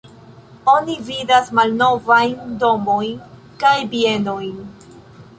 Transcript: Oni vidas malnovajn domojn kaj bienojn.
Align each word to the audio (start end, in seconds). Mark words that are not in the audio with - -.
Oni 0.75 0.93
vidas 1.09 1.51
malnovajn 1.59 2.55
domojn 2.63 3.19
kaj 3.65 3.75
bienojn. 3.93 4.57